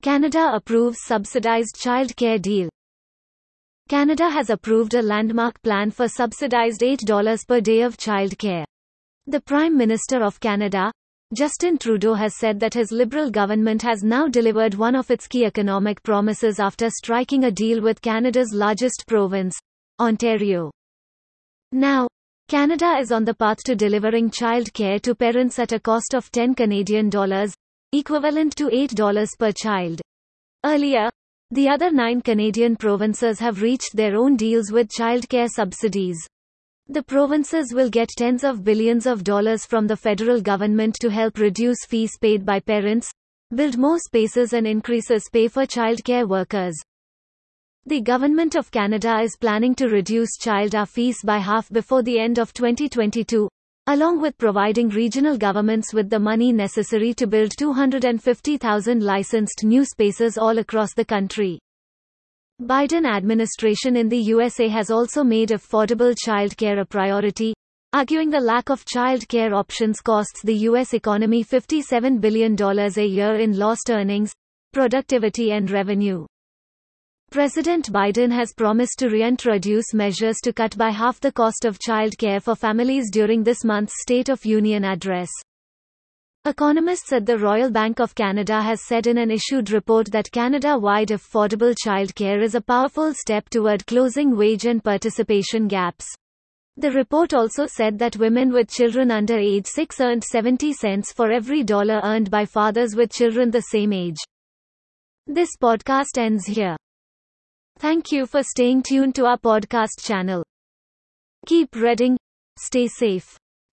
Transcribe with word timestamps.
Canada 0.00 0.52
approves 0.54 0.98
subsidized 1.04 1.76
child 1.76 2.14
care 2.14 2.38
deal. 2.38 2.68
Canada 3.88 4.30
has 4.30 4.48
approved 4.48 4.94
a 4.94 5.02
landmark 5.02 5.60
plan 5.62 5.90
for 5.90 6.06
subsidized 6.06 6.82
$8 6.82 7.48
per 7.48 7.60
day 7.60 7.80
of 7.80 7.96
child 7.96 8.38
care. 8.38 8.64
The 9.26 9.40
Prime 9.40 9.76
Minister 9.76 10.22
of 10.22 10.38
Canada, 10.38 10.92
Justin 11.34 11.78
Trudeau 11.78 12.14
has 12.14 12.38
said 12.38 12.60
that 12.60 12.74
his 12.74 12.92
Liberal 12.92 13.28
government 13.28 13.82
has 13.82 14.04
now 14.04 14.28
delivered 14.28 14.74
one 14.74 14.94
of 14.94 15.10
its 15.10 15.26
key 15.26 15.44
economic 15.44 16.00
promises 16.04 16.60
after 16.60 16.88
striking 16.90 17.44
a 17.44 17.50
deal 17.50 17.82
with 17.82 18.00
Canada's 18.00 18.52
largest 18.54 19.04
province, 19.08 19.58
Ontario. 19.98 20.70
Now, 21.72 22.06
Canada 22.48 22.96
is 22.98 23.10
on 23.10 23.24
the 23.24 23.34
path 23.34 23.58
to 23.66 23.74
delivering 23.74 24.30
child 24.30 24.72
care 24.72 25.00
to 25.00 25.14
parents 25.14 25.58
at 25.58 25.72
a 25.72 25.80
cost 25.80 26.14
of 26.14 26.30
10 26.30 26.54
Canadian 26.54 27.10
dollars, 27.10 27.52
equivalent 27.92 28.54
to 28.56 28.68
$8 28.68 29.38
per 29.38 29.50
child. 29.52 30.00
Earlier, 30.64 31.10
the 31.50 31.68
other 31.68 31.90
nine 31.90 32.20
Canadian 32.20 32.76
provinces 32.76 33.38
have 33.38 33.62
reached 33.62 33.96
their 33.96 34.14
own 34.14 34.36
deals 34.36 34.70
with 34.70 34.90
childcare 34.90 35.48
subsidies. 35.48 36.18
The 36.88 37.02
provinces 37.02 37.72
will 37.72 37.88
get 37.88 38.10
tens 38.10 38.44
of 38.44 38.62
billions 38.62 39.06
of 39.06 39.24
dollars 39.24 39.64
from 39.64 39.86
the 39.86 39.96
federal 39.96 40.42
government 40.42 40.96
to 41.00 41.10
help 41.10 41.38
reduce 41.38 41.86
fees 41.86 42.18
paid 42.20 42.44
by 42.44 42.60
parents, 42.60 43.10
build 43.54 43.78
more 43.78 43.98
spaces 43.98 44.52
and 44.52 44.66
increases 44.66 45.24
pay 45.32 45.48
for 45.48 45.64
childcare 45.64 46.28
workers. 46.28 46.78
The 47.86 48.02
Government 48.02 48.54
of 48.54 48.70
Canada 48.70 49.20
is 49.20 49.38
planning 49.40 49.74
to 49.76 49.88
reduce 49.88 50.36
child 50.36 50.74
fees 50.90 51.16
by 51.24 51.38
half 51.38 51.70
before 51.70 52.02
the 52.02 52.18
end 52.18 52.38
of 52.38 52.52
2022, 52.52 53.48
along 53.90 54.20
with 54.20 54.36
providing 54.36 54.90
regional 54.90 55.38
governments 55.38 55.94
with 55.94 56.10
the 56.10 56.18
money 56.18 56.52
necessary 56.52 57.14
to 57.14 57.26
build 57.26 57.50
250,000 57.58 59.02
licensed 59.02 59.64
new 59.64 59.82
spaces 59.82 60.36
all 60.36 60.58
across 60.58 60.92
the 60.92 61.04
country. 61.06 61.58
Biden 62.60 63.06
administration 63.06 63.96
in 63.96 64.10
the 64.10 64.18
USA 64.18 64.68
has 64.68 64.90
also 64.90 65.24
made 65.24 65.48
affordable 65.48 66.14
childcare 66.22 66.82
a 66.82 66.84
priority, 66.84 67.54
arguing 67.94 68.28
the 68.28 68.38
lack 68.38 68.68
of 68.68 68.84
child 68.84 69.26
care 69.26 69.54
options 69.54 70.02
costs 70.02 70.42
the 70.42 70.66
US 70.68 70.92
economy 70.92 71.42
$57 71.42 72.20
billion 72.20 72.60
a 72.60 73.06
year 73.06 73.36
in 73.36 73.56
lost 73.56 73.88
earnings, 73.88 74.34
productivity 74.74 75.52
and 75.52 75.70
revenue. 75.70 76.26
President 77.30 77.92
Biden 77.92 78.32
has 78.32 78.54
promised 78.54 78.98
to 79.00 79.10
reintroduce 79.10 79.92
measures 79.92 80.38
to 80.42 80.50
cut 80.50 80.78
by 80.78 80.88
half 80.88 81.20
the 81.20 81.30
cost 81.30 81.66
of 81.66 81.78
child 81.78 82.16
care 82.16 82.40
for 82.40 82.54
families 82.54 83.10
during 83.10 83.44
this 83.44 83.64
month's 83.64 84.00
State 84.00 84.30
of 84.30 84.46
Union 84.46 84.82
address. 84.82 85.28
Economists 86.46 87.12
at 87.12 87.26
the 87.26 87.36
Royal 87.36 87.70
Bank 87.70 88.00
of 88.00 88.14
Canada 88.14 88.62
has 88.62 88.86
said 88.86 89.06
in 89.06 89.18
an 89.18 89.30
issued 89.30 89.70
report 89.72 90.10
that 90.10 90.32
Canada-wide 90.32 91.08
affordable 91.08 91.74
childcare 91.86 92.42
is 92.42 92.54
a 92.54 92.62
powerful 92.62 93.12
step 93.12 93.50
toward 93.50 93.86
closing 93.86 94.34
wage 94.34 94.64
and 94.64 94.82
participation 94.82 95.68
gaps. 95.68 96.06
The 96.78 96.92
report 96.92 97.34
also 97.34 97.66
said 97.66 97.98
that 97.98 98.16
women 98.16 98.54
with 98.54 98.70
children 98.70 99.10
under 99.10 99.36
age 99.36 99.66
6 99.66 100.00
earned 100.00 100.24
70 100.24 100.72
cents 100.72 101.12
for 101.12 101.30
every 101.30 101.62
dollar 101.62 102.00
earned 102.02 102.30
by 102.30 102.46
fathers 102.46 102.96
with 102.96 103.12
children 103.12 103.50
the 103.50 103.60
same 103.60 103.92
age. 103.92 104.16
This 105.26 105.50
podcast 105.60 106.16
ends 106.16 106.46
here. 106.46 106.78
Thank 107.78 108.10
you 108.10 108.26
for 108.26 108.42
staying 108.42 108.82
tuned 108.82 109.14
to 109.14 109.26
our 109.26 109.38
podcast 109.38 110.00
channel. 110.00 110.42
Keep 111.46 111.76
reading. 111.76 112.18
Stay 112.58 112.88
safe. 112.88 113.38